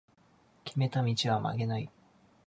[0.65, 1.87] 決めた道は曲げない